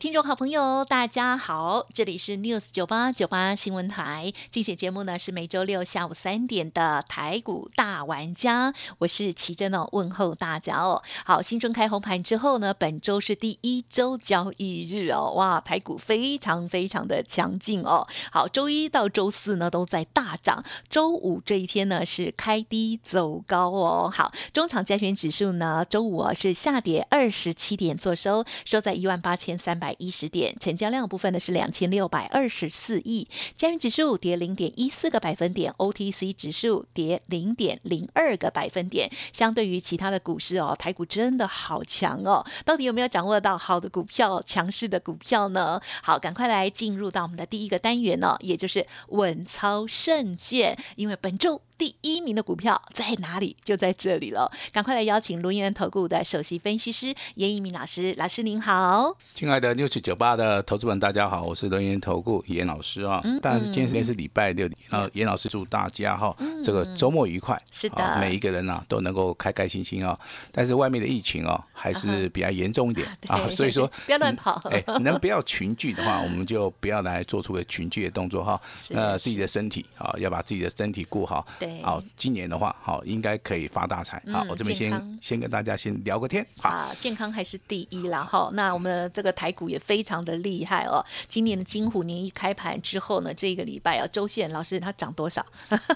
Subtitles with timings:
[0.00, 11.02] 听众好朋友，大家好，这里是 News 九八九八新闻台，竞选节目呢是每周六下午三点的台股大玩家，我是奇珍哦，问候大家哦。
[11.24, 18.06] 好，新春开红盘之后呢，本周是第一周交易日哦，哇，台股非常非常的强劲哦。
[18.30, 24.12] 好，周一到周四呢都在大涨，周五这一天呢是开低走高哦。
[24.12, 29.83] 好，中场加权指数呢，周五啊是下跌二十七点，做收收在一万八千三百。
[29.84, 39.10] 百一十点，成交量部分呢是两千六百二十四亿，加元指数跌零点一四个百分点，OTC 指数跌零点零二个百分点。
[39.30, 45.78] 相对于其他的股市哦，台股真的好强哦，到底有没有掌握到好的股票、强势的股票呢？
[46.02, 51.60] 好，赶快来进入到我们的第一个单元哦，也就是稳操胜券，因为本周。
[51.84, 53.54] 第一名的股票在哪里？
[53.62, 54.50] 就在这里了！
[54.72, 63.20] 赶快来邀请龙源投顾的首席分析师严一鸣老师，老师您好，亲爱的六七九八的投资们，大家好，我是龙源投顾严老师啊。
[63.24, 67.60] 嗯，当然是今天是礼拜六，然后严老师祝大家哈，这个周末愉快。
[67.70, 70.18] 是的，每一个人呐都能够开开心心啊。
[70.50, 74.58] 但是外面的疫情哦还是比较严重一点 啊，所以说 不要乱跑。
[74.70, 78.58] 哎， 能不要群聚的话，我们就不要来做出个群聚的动作哈。
[78.88, 81.46] 那自己的身体啊，要把自己的身体顾好。
[81.82, 84.22] 好，今年的话，好应该可以发大财。
[84.32, 86.46] 好，我这边先先跟大家先聊个天。
[86.62, 88.22] 啊，健康还是第一啦。
[88.22, 91.04] 哈，那我们这个台股也非常的厉害哦。
[91.28, 95.44] 今年的金虎年一开盘之后呢，这个礼拜啊，周线老师它涨多少？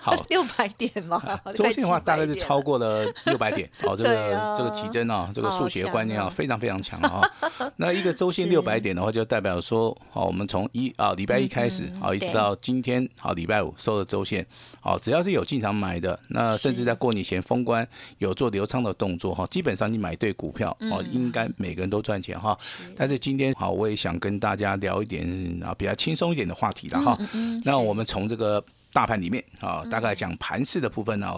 [0.00, 1.22] 好， 六百点嘛。
[1.54, 3.68] 周线的话大概是超过了六百点。
[3.82, 7.28] 好，这个这个奇珍啊，这个数学观念啊，非常非常强啊。
[7.76, 14.46] 那一个周线六百点的话，就代表说，好，我们从一啊礼拜一开始，好，一直到今天，好礼拜五收的周线，
[14.80, 17.86] 好，只要是有进场买的，那甚至在过年前封关
[18.18, 22.58] 有做流畅的动作哈，基本上你买对股票哦，应该每个人都赚钱哈。
[22.96, 25.26] 但是今天好，我也想跟大家聊一点
[25.62, 27.18] 啊比较轻松一点的话题了哈。
[27.64, 28.64] 那我们从这个。
[28.92, 31.28] 大盘里面啊，大概讲盘势的部分呢，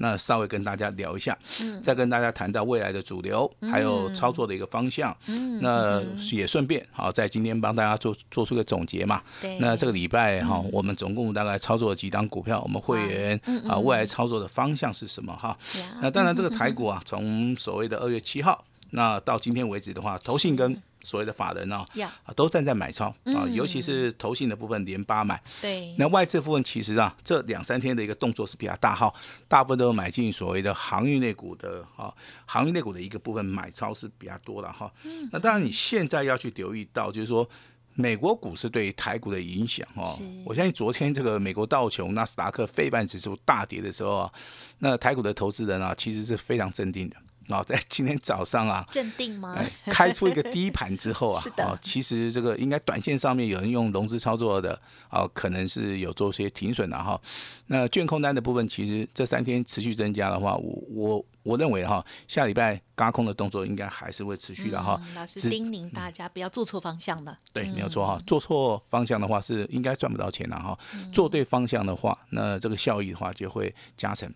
[0.00, 1.36] 那稍微跟大家聊一下，
[1.82, 5.14] 再跟大家谈到未来的主流，还有操作的一个方向。
[5.60, 6.02] 那
[6.32, 9.22] 也顺便好，在今天帮大家做做出个总结嘛。
[9.60, 15.56] 那这个礼拜哈，我们总共大概操作了几档股票，我们会员啊未来操作的方向是什么哈？
[16.00, 21.84] 那当然这个台股啊，从所谓的二月七号，那到今天为止的话，投信跟所谓的法人呢，
[22.24, 25.40] 啊，都站在买超啊，尤其是投信的部分连八买。
[25.62, 29.12] 对，那外资部分其实啊，这两三天的一个动作是比较大哈，
[29.46, 32.12] 大部分都买进所谓的航运类股的啊，
[32.44, 34.92] 航运类股的一个部分买超是比较多的哈。
[35.30, 37.48] 那当然你现在要去留意到，就是说
[37.94, 40.04] 美国股市对台股的影响哦。
[40.44, 44.32] 我相信昨天这个美国道琼、纳斯达克、费半指数大跌的时候啊，
[44.80, 47.16] 那台股的投资人啊，其实是非常镇定的。
[47.48, 49.56] 哦，在今天早上啊，镇定吗？
[49.86, 51.78] 开出一个低盘之后啊， 是的。
[51.80, 54.80] 其实这个应该短线上面有人用融资操作的，
[55.10, 57.20] 哦，可能是有做些停损的哈。
[57.66, 61.24] 那券空单的部分，其实这三天持续增加的话，我我。
[61.46, 65.00] 我认为哈，下礼拜嘎空的动作应该还是会持续的哈。
[65.14, 67.38] 老师叮咛大家不要做错方向的。
[67.52, 68.20] 对，没有错哈。
[68.26, 70.76] 做错方向的话是应该赚不到钱的哈。
[71.12, 74.28] 做对方向的话，那这个效益的话就会加成。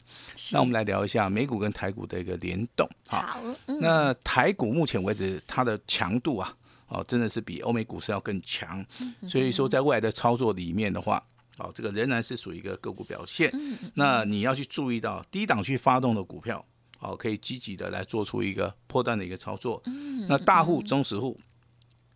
[0.52, 2.88] 那我们来聊一下美股跟台股的一个联动。
[3.08, 3.40] 好。
[3.80, 6.54] 那台股目前为止它的强度啊，
[6.86, 8.86] 哦，真的是比欧美股市要更强。
[9.26, 11.20] 所以说，在未来的操作里面的话，
[11.58, 13.52] 哦，这个仍然是属于一个个股表现。
[13.94, 16.64] 那你要去注意到低档去发动的股票。
[17.02, 19.82] 好，可以积极的来做出一个破断的一个操作。
[20.28, 21.34] 那大户、中实户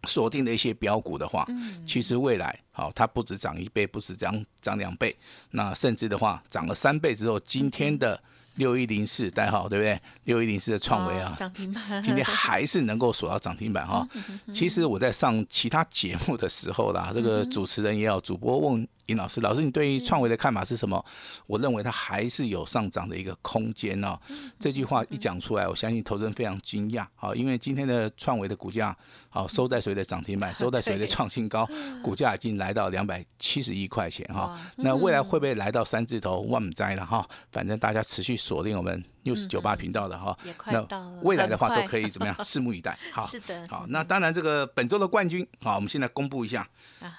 [0.06, 1.46] 锁定的一些标股的话，
[1.86, 5.16] 其实未来好，它不止涨一倍，不止涨涨两倍，
[5.52, 8.22] 那甚至的话涨了三倍之后，今天的
[8.56, 9.98] 六一零四代号对不对？
[10.24, 14.06] 六一零四的创维啊，涨停板，今天还是能够锁到涨停板哈。
[14.52, 18.86] 其实我在上其他节目的时候啦，这个主持人也好，主播问。
[19.06, 21.04] 尹老师，老师，你对于创维的看法是什么？
[21.46, 24.18] 我认为它还是有上涨的一个空间哦。
[24.58, 27.06] 这句话一讲出来，我相信投资人非常惊讶。
[27.14, 28.96] 好，因为今天的创维的股价，
[29.28, 31.68] 好收在谁的涨停板， 收在谁的创新高，
[32.02, 34.58] 股价已经来到两百七十一块钱哈。
[34.76, 37.28] 那未来会不会来到三字头万灾了哈？
[37.52, 40.34] 反正大家持续锁定我们六十九八频道的哈。
[40.66, 40.80] 那
[41.22, 42.34] 未来的话都可以怎么样？
[42.40, 42.96] 拭目以待。
[43.12, 43.66] 好，是的。
[43.68, 46.66] 好，那当然这个本周的冠军，啊，我们现在公布一下，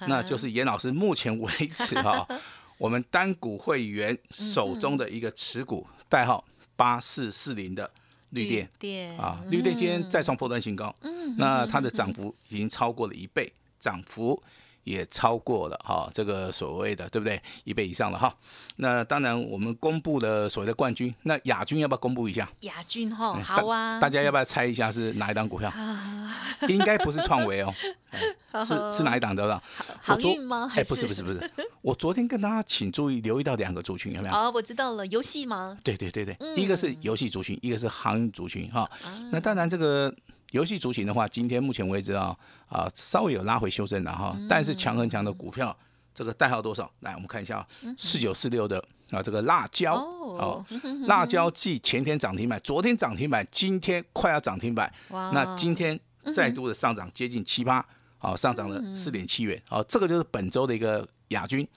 [0.07, 1.51] 那就是严老师目前为。
[1.73, 2.25] 止哈，
[2.77, 6.43] 我们单股会员手中的一个持股，代号
[6.75, 7.89] 八四四零的
[8.29, 14.41] 绿电电啊，绿电今天再创破断新高，嗯，那它的涨幅已经超过了一倍，涨幅。
[14.85, 17.41] 也超过了哈，这个所谓的对不对？
[17.65, 18.33] 一倍以上了哈。
[18.77, 22.49] 那当然，我们公布的所谓的冠军，那亚军要不要公布一下？
[22.61, 23.99] 亚军哈，好啊。
[23.99, 25.71] 大家要不要猜一下是哪一档股票？
[26.69, 27.73] 应该不是创维哦，
[28.63, 29.61] 是是哪一档的？
[30.01, 30.71] 航运吗？
[30.75, 31.51] 哎，不是不是不是。
[31.81, 34.33] 我昨天跟大家请注意留意到两个族群有没有？
[34.33, 35.77] 哦，我知道了，游戏吗？
[35.83, 38.89] 对对对对，一个是游戏族群，一个是航运族群哈。
[39.31, 40.13] 那当然这个。
[40.51, 42.35] 游戏族群的话，今天目前为止啊
[42.67, 45.75] 啊稍微有拉回修正了哈，但是强很强的股票，
[46.13, 46.89] 这个代号多少？
[47.01, 48.81] 来，我们看一下啊，四九四六的
[49.11, 50.65] 啊这个辣椒哦，
[51.07, 55.99] 辣椒继前天涨停板，昨天涨停板，今天快要涨停板，那今天
[56.33, 57.85] 再度的上涨接近七八，
[58.17, 61.67] 好上涨了四点七元，好这个就是本周的一个亚军，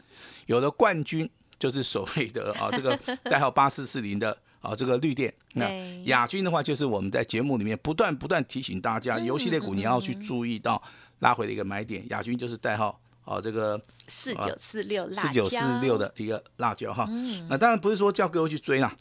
[0.46, 1.28] 有了冠军
[1.58, 4.36] 就是所谓的啊这个 代号八四四零的。
[4.60, 5.68] 啊，这个绿电，那
[6.04, 10.82] 亚军的话，就是我们在节目里面不断不断提醒大家，游戏类股你要去注意到
[11.20, 12.04] 拉回的一个买点。
[12.08, 17.08] 亚军就是代号啊，这个四九四六四九四六的一个辣椒哈。
[17.48, 18.94] 那当然不是说叫各位去追啦。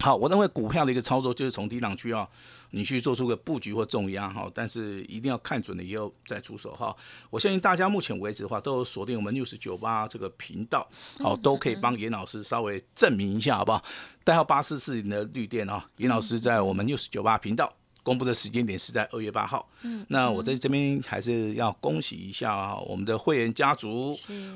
[0.00, 2.28] 好，我认为股票的一个操作就是从低档区啊，
[2.72, 6.94] 你去做出个布局或重压哈，但是一定要看准了以后再出手哈。
[7.30, 10.88] 我相信大家目前为止的话，都有锁定我们六十九八这个频道，
[11.20, 13.84] 好，都可以帮严老师稍微证明一下好不好？
[14.24, 17.72] 代号八四四零的绿电啊，严老师在我们六十九八频道。
[18.02, 19.68] 公布的时间点是在二月八号。
[19.82, 24.12] 嗯，那我在这边还是要恭喜一下我们的会员家族，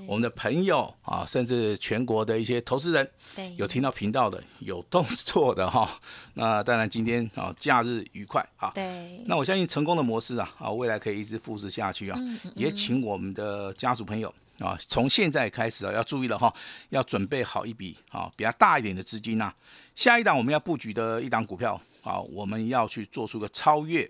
[0.06, 3.10] 我们的朋友啊，甚至全国的一些投资人，
[3.56, 5.88] 有听到频道的，有动作的哈。
[6.34, 8.70] 那当然今天啊，假日愉快啊。
[8.74, 9.22] 对。
[9.26, 12.16] 那我相信成功的模式啊，啊，未来可以一直复制下去啊。
[12.20, 12.52] 嗯嗯。
[12.56, 16.52] 也请我们的家族朋友啊，从现在开始啊，要注意了哈，
[16.90, 19.52] 要准备好一笔啊比较大一点的资金呐。
[19.94, 21.80] 下一档我们要布局的一档股票。
[22.06, 24.08] 啊，我们要去做出个超越。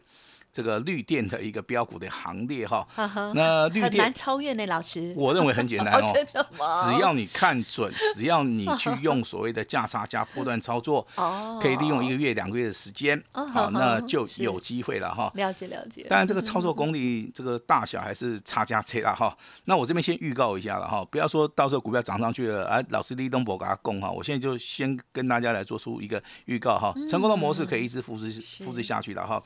[0.56, 2.88] 这个绿电的一个标股的行列哈，
[3.34, 5.12] 那绿电很难超越呢，老师。
[5.14, 6.82] 我认为很简单哦， 真的吗？
[6.82, 15.30] 只要你看准， 只要你去用所谓的价差加波段操作，哦，可以利用一个月、两个月的时间，好，那就有机会了哈。
[15.34, 16.06] 了解了解。
[16.08, 19.36] 当然，这个操作功力，这个大小还是差价差啦哈。
[19.66, 24.10] 那我这边先预告一下了哈，不要说到时候股票涨上去了，哎，老师立东博给他供哈。
[24.10, 28.30] 我现在就先跟大家来做出一个预告哈，成功的模式可以一直复制
[28.64, 29.42] 复制下去的哈。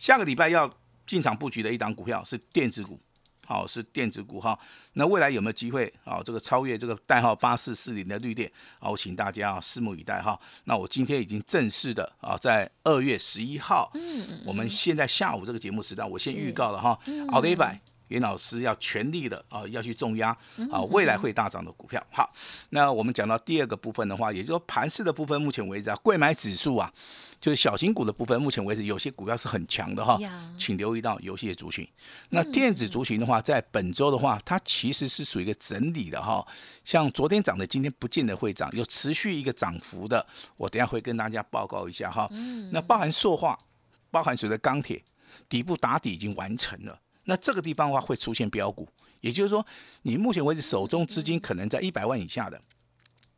[0.00, 0.74] 下个礼拜要
[1.06, 2.98] 进场布局的一档股票是电子股，
[3.44, 4.58] 好是电子股哈。
[4.94, 6.22] 那未来有没有机会啊？
[6.24, 10.40] 这个超越这个代号八四四零的绿电，好，请大家啊拭目以待哈。
[10.64, 16.98] 那我今天已经正式的啊，在二月十一号，嗯，我们现在下午这个节目时段，我先预告了哈，
[17.30, 17.78] 好的一百。
[18.10, 20.36] 袁老师要全力的啊，要去重压
[20.70, 22.00] 啊，未来会大涨的股票。
[22.12, 22.32] 好，
[22.68, 26.92] 那我们讲到第二个部分的话，也就是说盘市的部分，目前为止啊，贵买指数啊，
[27.40, 30.18] 就是小型股的部分，目前为止有些股票是很强的哈，
[30.58, 31.88] 请留意到游戏的族群。
[32.30, 36.46] 那电子族群的话，在本周的话，它其实是属于一个整理的哈，
[36.84, 40.26] 像昨天涨的，今天不见得会涨，有持续一个涨幅的，
[40.56, 42.28] 我等下会跟大家报告一下哈。
[42.72, 43.58] 那包含塑化，
[44.10, 45.02] 包含所谓的钢铁，
[45.48, 46.98] 底部打底已经完成了。
[47.24, 48.88] 那这个地方的话会出现标股，
[49.20, 49.64] 也就是说，
[50.02, 52.60] 你目前为止手中资金可能在一百万以下的，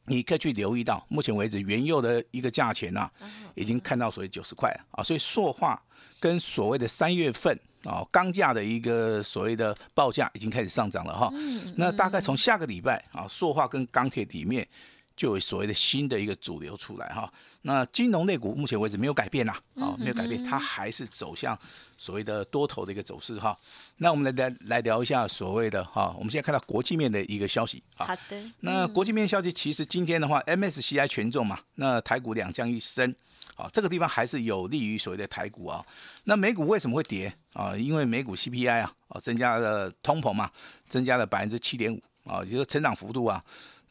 [0.06, 3.10] 你可以去留意到，目前为止原油的一个价钱呐，
[3.54, 4.84] 已经看到所谓九十块了。
[4.92, 5.82] 啊，所以塑化
[6.20, 11.30] 跟所谓的三月份啊钢价的一个所谓的报价已经开始上涨了哈，
[11.76, 14.66] 那大概从下个礼拜啊，塑化跟钢铁里面。
[15.16, 21.58] 就有所谓的新的一个主流出来哈，那金融类股目前为止没有改变呐，啊没有改变，它还是走向
[21.96, 23.56] 所谓的多头的一个走势哈。
[23.98, 28.06] 那我们来来来聊一下所谓的哈，我们现在看到国际面的一个消息啊。
[28.06, 28.42] 好的。
[28.60, 33.14] 那国际面消息其实今天的话，MSCI 权重嘛，那台股两降一升，
[33.54, 35.84] 啊这个地方还是有利于所谓的台股啊。
[36.24, 37.76] 那美股为什么会跌啊？
[37.76, 40.50] 因为美股 CPI 啊，啊增加了通膨嘛，
[40.88, 43.42] 增加了百分之七点五啊，也就是成长幅度啊。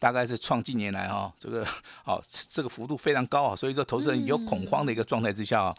[0.01, 1.63] 大概是创近年来哈，这个
[2.03, 5.75] 好这个幅度非常高啊，所以说投资人有恐慌的一个状态之下啊，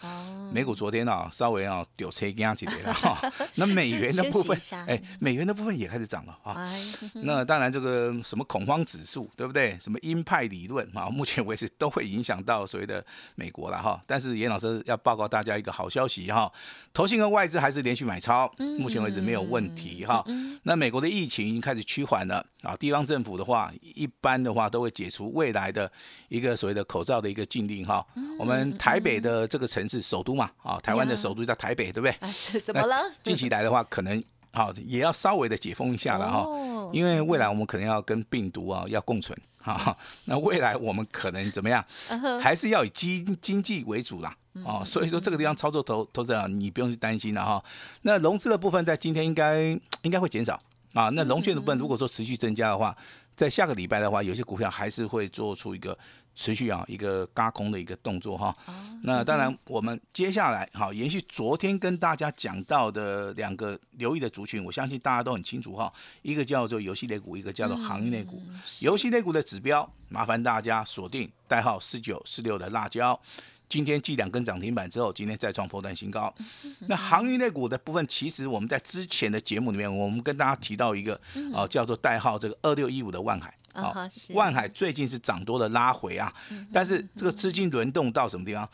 [0.52, 3.20] 美股昨天啊稍微啊丢车压几点了哈，
[3.56, 6.54] 那美元的 部分哎，美元的部分也开始涨了啊，
[7.14, 9.76] 那当然这个什么恐慌指数对不对？
[9.80, 14.00] 什么鹰派理论啊，目前为止都会影响到所谓的美国了哈。
[14.06, 16.48] 但是严老师要报告大家一个好消息哈，
[16.94, 18.48] 投信和外资还是连续买超，
[18.78, 20.24] 目前为止没有问题哈。
[20.62, 24.08] 那美国的疫情已经开始趋缓了啊，地方政府的话一。
[24.12, 25.90] 一般的话都会解除未来的
[26.28, 28.04] 一个所谓的口罩的一个禁令哈。
[28.38, 32.10] 我们台北的这个城市首都嘛，啊，台湾的首都叫台北，对不对？
[32.20, 32.96] 啊， 是怎么了？
[33.24, 36.46] 近期来的话，可能好也要稍微的解封一下了哈。
[36.92, 41.82] 因为未来我们可能要跟病毒啊要共存啊， 那未来我们可能怎么样，
[42.40, 44.36] 还是要以经经济为主啦。
[44.66, 47.64] 哦，所以说这个地方操作投投资者你不用去担心了哈。
[48.02, 49.60] 那融资的部分在今天应该
[50.02, 50.60] 应该会减少
[50.92, 51.08] 啊。
[51.14, 52.94] 那融券的部分如果说持续增加的话，
[53.34, 55.98] 在下个礼拜的话，有些股票还是会做出一个
[56.34, 58.54] 持续啊一个嘎空的一个动作哈。
[59.02, 65.92] 那当然，我们接下来哈延续昨天跟大家讲到的两个留意的族群，我相信大家都很清楚哈。
[66.22, 68.40] 一个叫做游戏类股，一个叫做行业类股。
[68.82, 73.18] 游戏类股的指标，麻烦大家锁定代号四九四六的辣椒。
[73.72, 76.30] 今天继两根涨停板之后，今天再创破断新高。
[76.80, 81.18] 那航运类股的部分，其实我们在之前的节目里面，我们跟大家提到一个
[81.54, 83.56] 啊，叫做代号这个二六一五的万海。
[83.72, 83.96] 好，
[84.34, 86.30] 万海最近是涨多了拉回啊，
[86.70, 88.68] 但是这个资金轮动到什么地方？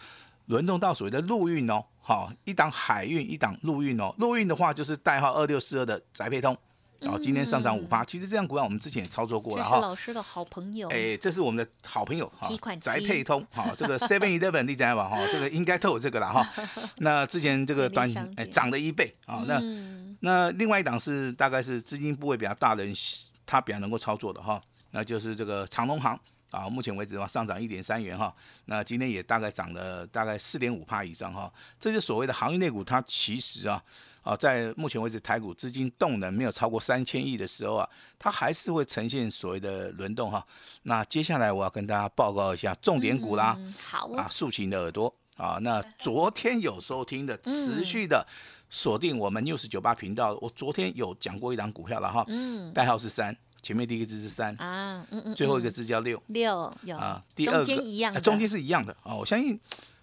[0.46, 4.12] 轮动到所谓的陆运哦，好，一档海运，一档陆运哦。
[4.18, 6.58] 陆运的话就是代号二六四二的宅配通。
[7.00, 9.70] 然后今天上涨五趴，其实这样股票我们之前也操作过了哈。
[9.70, 10.88] 这是老师的好朋友。
[10.88, 12.48] 哎，这是我们的好朋友哈。
[12.80, 15.08] 宅配通，哈，这个 Seven Eleven 你知道吧？
[15.08, 16.44] 哈，这个应该都有这个了哈。
[16.98, 19.44] 那之前这个短哎涨了一倍啊。
[19.46, 19.62] 那
[20.20, 22.92] 那另外一档是大概是资金部位比较大的人，
[23.46, 24.60] 他比较能够操作的哈。
[24.90, 26.18] 那就是这个长隆行
[26.50, 28.34] 啊，目前为止的话上涨一点三元哈。
[28.64, 31.52] 那今天也大概涨了大概四点五趴以上哈。
[31.78, 33.80] 这是所谓的行业内股，它其实啊。
[34.28, 40.46] 啊，在目前为止，台股资金动能没有超过三千亿的时候啊，它还是会呈现所谓的轮动哈。
[40.82, 45.56] 那接下来我要跟大家报告一下重点股啦，好啊，竖起你的耳朵啊。
[45.62, 48.26] 那 昨天有收听的，持续的
[48.68, 59.58] 锁定我们 news 九八频道，我昨天有讲过一档股票了哈，嗯，代号是三，前面第一个字是三啊，嗯嗯，最后一个字叫六六有啊，第二个一样，中间是一样的啊，我相信。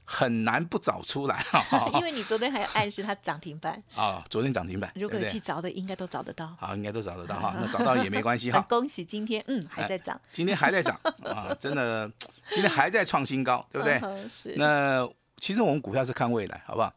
[0.05, 1.43] 很难不找出来，
[1.95, 12.09] 因为你昨天还有暗示它涨停板 啊，昨天涨停板，如果去找的应该都找得到，好，应该都找得到 哈，那找到也没关系哈，恭喜今天嗯还在涨，今天还在涨啊，真的
[12.51, 14.29] 今天还在创新高，对不对？
[14.29, 14.53] 是。
[14.57, 15.07] 那
[15.37, 16.93] 其实我们股票是看未来，好不好？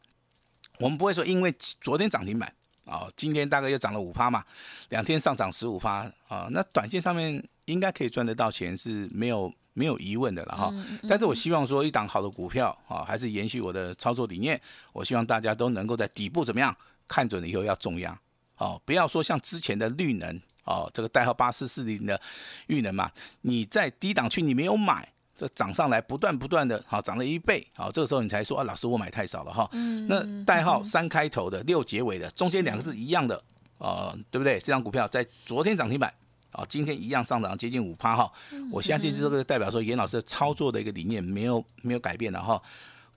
[0.77, 1.51] 我们不会说因为
[1.81, 2.53] 昨天涨停板
[2.85, 4.43] 啊，今天大概又涨了五趴嘛，
[4.89, 9.51] 两天上涨十五趴啊，那短线上面应该可以赚得到钱是没有。
[9.73, 10.73] 没有疑问的了哈，
[11.07, 14.59] 但是我希望说一档好的股票啊，还是延续我的操作理念。
[14.91, 16.75] 我希望大家都能够在底部怎么样
[17.07, 18.19] 看准了以后要重压，
[18.57, 22.19] 哦，不要说像之前的绿能哦，这个代号八四四零的
[22.67, 23.09] 绿能嘛，
[23.41, 29.69] 你在低档区你没有买，这涨上来不断不断的，好涨了一倍，好这个时候你才说啊，老师我买太少了哈。
[30.09, 33.41] 那代号三开头的六结尾的中间两个是一样的，
[33.77, 34.59] 呃，对不对？
[34.59, 36.13] 这张股票在昨天涨停板。
[36.51, 38.31] 啊，今天一样上涨接近五趴哈，
[38.71, 42.61] 我相信这个代表说严老师操作的一个理念没有没有改变的哈。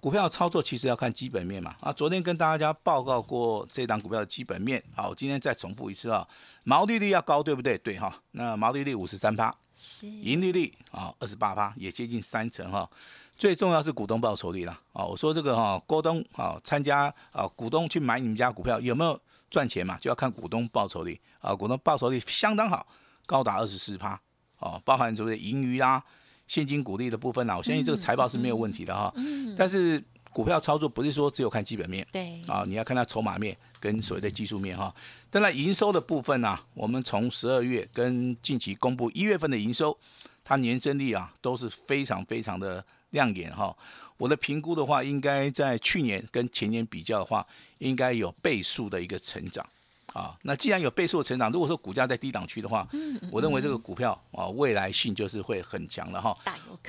[0.01, 6.27] 股票操作其实要看基本面嘛啊，昨天跟大家报告过这档股票的基本面，好，今天再重复一次啊，
[6.65, 7.79] 毛利率要高对不对？
[7.79, 12.91] 对哈，那毛利率五十三趴，是盈利率啊二十八趴，也接近三成哈。
[13.37, 19.17] 最重要是股东报酬率啦啊，我说这个哈，股东啊参加啊股东去买你们家股票有没有
[19.51, 22.85] 赚钱嘛，就要看股东报酬率啊，股东报酬率相当好。
[23.27, 24.21] 高达二十四趴，
[24.59, 26.03] 哦，包含所谓盈余啦、
[26.47, 29.13] 现金股利的部分呢，我相信这个财报是没有问题的哈。
[29.17, 29.55] 嗯。
[29.57, 30.03] 但是
[30.33, 32.41] 股票操作不是说只有看基本面，对。
[32.47, 34.95] 啊，你要看它筹码面跟所谓的技术面哈。
[35.31, 39.97] 当然，营收的部分呢，我们从十二月跟近期公布一月份的营收，
[40.45, 43.77] 它年增率啊都是非常非常的亮眼哈。
[44.19, 47.47] 我的评估的话，应该在去年跟前年比较的话，
[47.79, 49.67] 应该有倍数的一个成长。
[50.13, 52.87] 啊，那既然有倍数的成长，如果说股价在低档区的话，
[53.31, 56.37] 我认为这个股票啊未来性就是会很强的哈。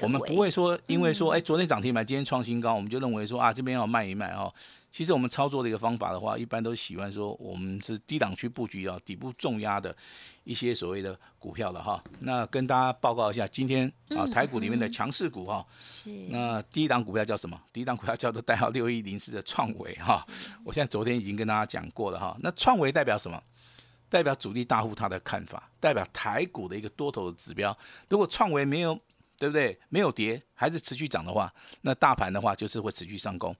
[0.01, 4.53] 我们不会说因为说哎昨天涨停板，今天创新高，我们就认为说啊这边要卖一卖哦。
[4.93, 9.95] 其实我们操作的一个方法的话，一般都喜欢说我们是低档区布局啊，底部重压的
[10.43, 12.01] 一些所谓的股票了哈。
[12.19, 17.59] 那跟大家报告一下，今天啊台股里面的强势股哈，是那第一档股票叫什么？
[17.73, 20.23] 第一档股票叫做 代号六一零四的创维哈。
[20.63, 22.37] 我现在昨天已经跟大家讲过了哈。
[22.43, 23.41] 那创维代表什么？
[24.09, 27.75] 代表主力大户他的看法，代表台股的一个多头的指标。
[28.09, 28.95] 如果创维没有
[29.43, 29.77] 对不对？
[29.89, 33.53] 没有跌，还是持续涨的话，那大盘的话就是会持续上攻。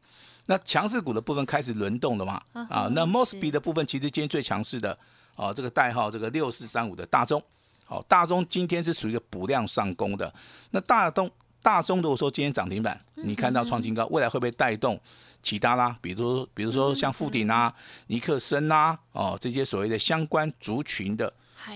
[0.45, 2.41] 那强势股的部分开始轮动了嘛？
[2.53, 4.97] 啊，那 Mosby 的部分其实今天最强势的
[5.35, 7.43] 啊，这个代号这个六四三五的大中，
[7.83, 10.33] 好，大中今天是属于一个补量上攻的。
[10.71, 11.29] 那大东
[11.61, 14.97] 大中如果说今天涨停板，你看到创新高，未来会不会带动
[15.41, 15.97] 其他啦？
[16.01, 17.75] 比如比如说像富鼎啊、
[18.07, 21.33] 尼克森啊，哦这些所谓的相关族群的。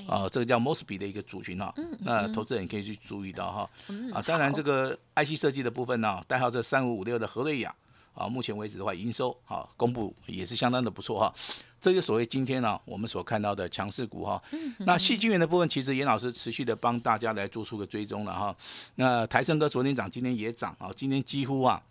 [0.08, 3.70] 啊，这个叫 Mosby 的一个族群哈，那投资人可以去注意到哈。
[4.14, 7.74] 啊，当然这个 IC 设计的部分呢，代号这三五五六的何瑞雅
[8.14, 11.34] 啊，目前为止的话，营收啊公布也是相当的不错哈。
[11.80, 14.42] 这就所谓今天呢我们所看到的强势股哈。
[14.80, 18.56] 那细菌源的部分，其实严老师持续的帮大家来做出个追踪了哈。
[18.96, 21.82] 那台盛哥昨天涨，今天也涨啊，今天几乎啊，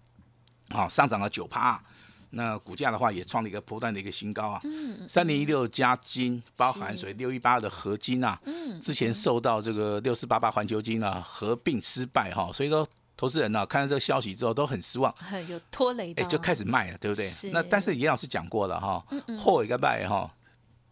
[0.70, 1.82] 啊上涨了九趴。
[2.30, 4.60] 那股价的话也创了一个波段的一个新高啊，
[5.08, 8.38] 三零一六加金包含所以六一八的合金啊，
[8.80, 15.14] 之前受到这个六四八八环球金啊合并失败哈，所以说投资人呢看到这个消息之后都很失望，
[15.48, 17.50] 有拖累，哎就开始卖了，对不对？
[17.52, 19.04] 那但是严老师讲过了哈，
[19.38, 20.30] 后一个卖哈，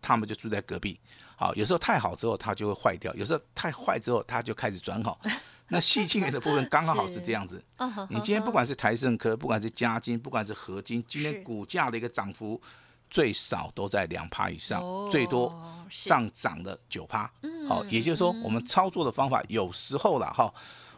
[0.01, 0.99] 他们就住在隔壁，
[1.37, 5.19] 好，有时候太好之后它就会坏掉，有时候太坏之后它就开始转好。
[5.69, 7.63] 那细晶圆的部分刚刚好是这样子。
[8.11, 12.61] 你今天不管是台盛科，不管是嘉金，不管是合金，今天股价的一个涨幅
[13.09, 15.53] 最少都在两趴以上，最多
[15.89, 17.31] 上涨了九趴。
[17.67, 20.53] 好，也就是说我们操作的方法有时候了哈，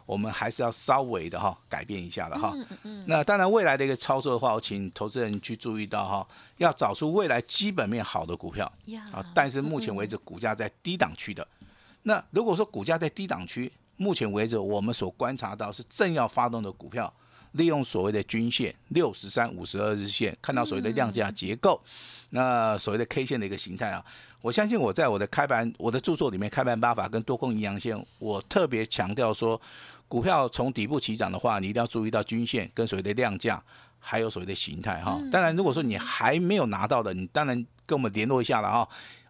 [0.07, 2.51] 我们还是要稍微的哈改变一下了哈。
[3.05, 8.65] 那当然未来的一个操作的话，我请投资人去注意到哈，要找出未来基本面好的股票
[9.11, 9.23] 啊。
[9.35, 11.47] 但是目前为止股价在低档区的，
[12.01, 13.71] 那如果说股价在低档区。
[13.99, 17.11] 目前为止，我们所观察到是正要发动的股票，
[17.53, 21.81] 利用所谓的均线六十三、五十二日线，看到所谓的量价结构，
[22.29, 24.05] 那所谓的 K 线的一个形态啊，
[24.39, 29.59] 我相信我在我的开盘、我的著作里面，开盘八法跟多空阴阳线，我特别强调说，
[30.07, 33.61] 股票从底部起涨的话，你一定要注意到均线跟所谓的量价，
[33.99, 35.19] 还有所谓的形态哈。
[35.31, 38.87] 当然，如果说你还没有拿到的，你当然跟我们联络一下了哈。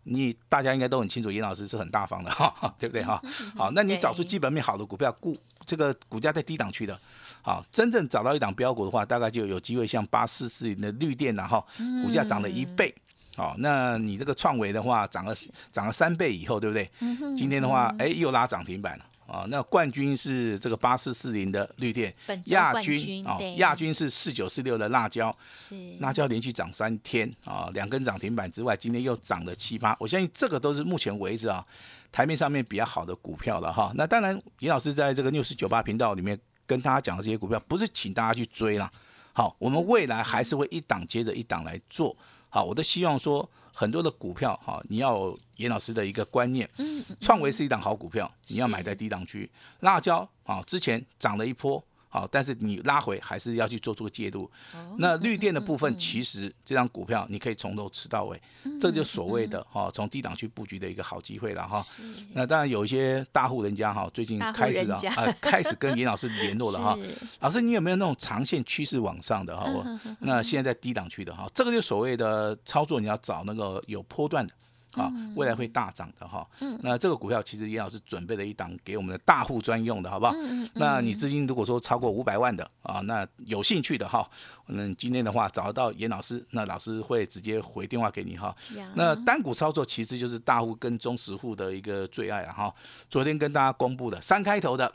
[0.09, 3.21] 你大家应该都很清楚，严老师是很大方的哈， 对不对哈？
[3.57, 6.97] 好，那你找出基本面好的股票，股这个股价在低档区的，
[7.41, 11.61] 好，真正找到一档标股的话，大概就有机会像八四四零的绿电呐哈，
[12.05, 12.95] 股价涨了一倍，
[13.35, 15.35] 好，那你这个创维的话涨了
[15.73, 16.89] 涨了三倍以后，对不对？
[17.35, 19.03] 今天的话，哎，又拉涨停板了。
[19.27, 22.13] 啊，那冠军是这个八四四零的绿电，
[22.45, 31.65] 亚军啊，亚军是四九四六的辣椒，是辣椒连续涨三天啊，两根涨停板之外，今天又涨了七八，我相信这个都是目前为止啊
[32.11, 33.91] 台面上面比较好的股票了哈。
[33.95, 38.89] 那当然，尹老师在这个六四九八频道里面跟大家讲的这些股票，不是请大家去追啦，
[39.33, 42.15] 好，我们未来还是会一档接着一档来做，
[42.49, 43.49] 好，我都希望说。
[43.79, 46.67] 很多的股票哈，你要严老师的一个观念，
[47.21, 49.47] 创维是一档好股票，你要买在低档区。
[49.81, 51.83] 辣椒啊，之前涨了一波。
[52.09, 54.49] 好，但是你拉回还是要去做出个介入。
[54.97, 58.41] 那绿电的部分，其实这张股票你可以从头吃到尾，
[58.79, 61.83] 这就所谓的哈，从低档去布局的一个好机会了哈。
[62.33, 66.97] 那当然有一些大户人家哈，最近开始啊，呃，开始跟严老师联络了哈。
[67.41, 69.69] 老师，你有没有那种长线趋势往上的哈？
[70.21, 74.53] 那现在在低档区的哈，这个就所谓的操作，你要找那个有波段的。
[74.97, 76.47] 啊，未来会大涨的哈。
[76.59, 80.33] 嗯，那这个股票其实严老师准备了一档给我们的大户专用的，好不好？
[80.35, 84.29] 嗯那你资金如果说超过五百万的啊，那有兴趣的哈，
[84.67, 88.55] 嗯，今天的话找到严老师，那老师会直接回电话给你哈。
[88.95, 92.75] 那单股操作其实就是大户跟中实户的一个最爱啊哈。
[93.09, 94.91] 昨天跟大家公布的三开头的。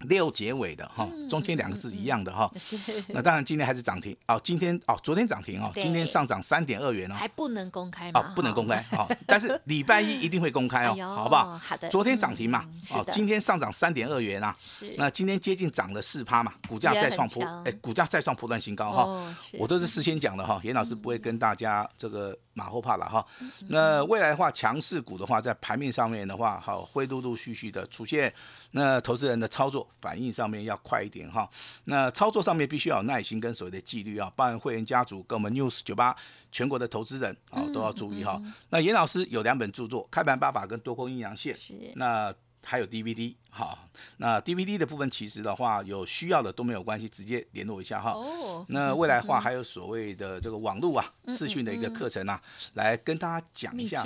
[0.00, 2.50] 六结尾的哈，中间两个字一样的哈。
[3.08, 7.14] 那当然今天还是涨停哦，今天哦，昨天涨停哦，今天上涨三点二元哦。
[7.14, 8.20] 还不能公开吗？
[8.20, 11.58] 哦，不能公开好，但是礼拜一一定会公开哦，好不好？
[11.58, 11.88] 好的。
[11.88, 14.54] 昨天涨停嘛，哦，今天上涨三点二元啊。
[14.58, 14.94] 是。
[14.98, 19.34] 那今天接近涨了四趴嘛，股价再创破，哎，股价再创破断新高哈。
[19.58, 23.24] 我都是事先讲的哈，严老师不会跟大家这个马后炮了哈。
[23.68, 28.32] 那未来的话，强势股的话，在盘面上面的话，好，会陆陆续续的出现。
[28.76, 31.48] 那投资人的操作反应上面要快一点哈，
[31.84, 36.14] 那操作上面必须要有耐心跟所谓的纪律啊，包含会员家族跟我们 News 九八
[36.52, 38.38] 全国的投资人啊都要注意哈。
[38.68, 41.54] 那严老师有两本著作，《开盘八法》跟《多空阴阳线》，
[41.96, 42.32] 那。
[42.64, 43.78] 还有 DVD 哈，
[44.16, 48.10] 那 DVD 的部分其实的话，有需要的都没有关系，直接联络一下哈。
[48.12, 48.64] 哦。
[48.68, 52.40] 那未来话还有所谓的这个网络啊，视讯的一个课程啊，
[52.74, 54.04] 来跟大家讲一下，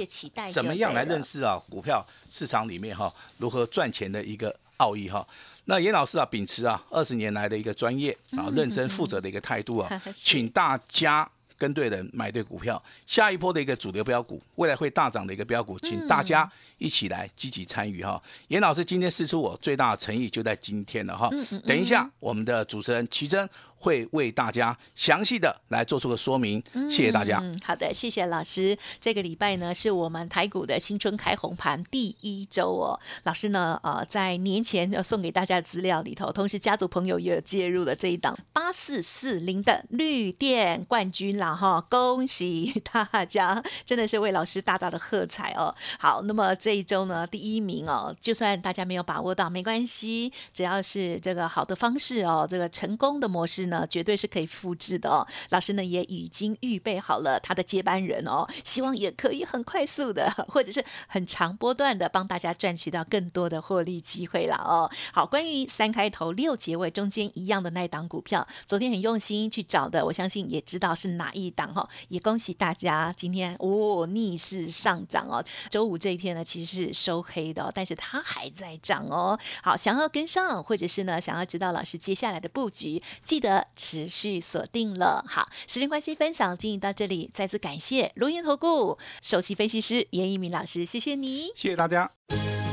[0.53, 5.27] 怎么样来认识啊股票市场里面哈如何赚钱的一个奥义哈。
[5.65, 11.31] 那严老师啊，秉持啊二十年来的一个专业啊认真负责的一个态度啊， 请大家。
[11.61, 18.21] 跟对人买对股票，下一波的一个主流标股，未来会大涨的一个标股，请大家一起来积极参与哈。
[18.49, 21.29] 严老师今天试出我最大的诚意就在今天了哈。
[21.67, 23.47] 等一下，我们的主持人奇珍。
[23.81, 27.39] 会为大家详细的来做出个说明，谢谢大家。
[27.43, 28.77] 嗯好的，谢谢老师。
[29.01, 33.01] 这个礼拜呢，是我们台股的新春开红盘第一周哦。
[33.23, 45.75] 老师呢，呃，在年前要送给大家的资料里头，同时家族朋友也有介入了这一档八四四零的绿电冠军了哈，恭喜大家，真的是为老师大大的喝彩哦。
[45.99, 53.70] 好，那么这一周呢，第一名哦，就算大家没有把握到没关系，只要是这个好的方式哦，这个成功的模式。
[53.71, 55.27] 呢，绝对是可以复制的哦。
[55.49, 64.91] 老师呢也已经预备好了他的接班人哦，希望也可以很快速的， 或者是很长波段的帮大家赚取到更多的获利机会了哦。
[65.13, 71.89] 好，关于三开头六结尾中间一样的那一档股票，昨天很用心去找的，我相信也知道是哪一档哈。
[72.09, 75.43] 也恭喜大家今天哦逆势上涨哦。
[75.71, 79.39] 周五这一天呢，其实是收黑的，但是它还在涨哦。
[79.63, 85.25] 好，想要跟上，或者是呢想要知道老师接下来的布局，记得持续锁定了。
[85.29, 92.11] 好，时间关系，分享进行到这里，再次感谢龙岩投顾首席分析师严一鸣老师，谢谢你，谢谢大家。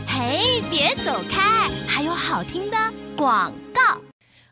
[0.08, 2.78] 嘿，别走开，还有好听的
[3.15, 4.07] 广告。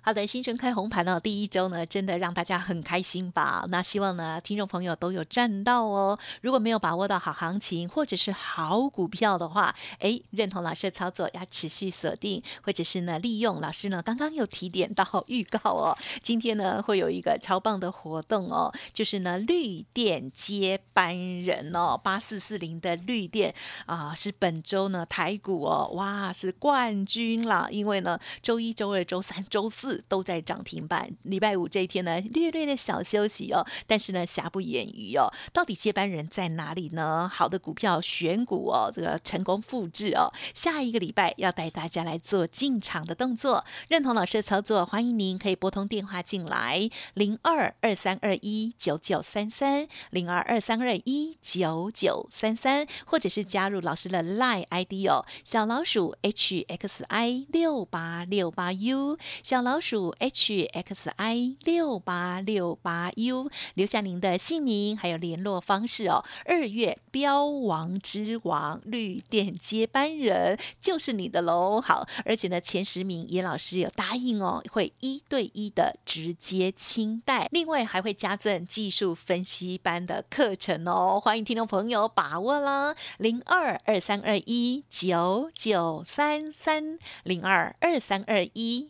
[0.06, 3.66] 好的，新春开红盘呢，第一周呢，真的让大家很开心吧？
[3.70, 6.20] 那希望呢，听众朋友都有赚到哦。
[6.42, 23.52] 如果没有把握到好行情或者是好股票的话，哎，认同老师的操作，要持续锁定，或者是呢，利用老师呢刚刚有提点到预告哦，今天呢会有一个超棒的活动哦，就是呢绿电接班人哦，八四四零的绿电
[23.88, 27.68] 啊，是本周呢台股哦，哇，是冠军啦！
[27.72, 29.95] 因为呢，周一周二周三周四。
[30.08, 37.30] 都在涨停板，礼拜五这一天呢，略略的小休息哦，但是呢，瑕不掩瑜哦，到底接班人在哪里呢？
[37.34, 59.85] 好的股票选股哦，这个成功复制哦，下一个礼拜要带大家来做进场的动作，认同老师的操作，欢迎您可以拨通电话进来，零二二三二一九九三三，零二二三二一九九三三，或者是加入老师的 Line ID 哦，小老鼠 H X I 六八六八 U，小老鼠。
[59.86, 66.26] 数 H X I 六八六八 U，留下您的姓名还有联络方式哦。
[66.46, 71.80] 二月标王之王绿电接班人就是你的喽。
[71.80, 81.22] 好，而且呢，前十名严老师有答应哦，会一对一的直接清代，另外还会加赠技术分析班的课程哦。
[81.24, 88.90] 欢迎听众朋友把握啦，零二二三二一九九三三零二二三二一。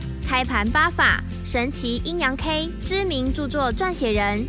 [0.21, 4.45] 开盘八法，神奇阴阳 K，知名著作撰写人。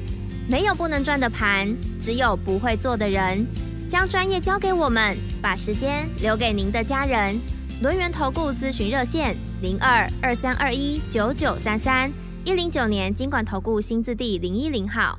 [0.49, 3.47] 没有不能赚的盘，只有不会做的人。
[3.89, 7.39] 将专业交给我们，把时间留给您的家人。
[7.83, 12.11] 轮源投顾咨询热线：零二二三二一九九三三
[12.45, 15.19] 一零九年经管投顾新字第零一零号。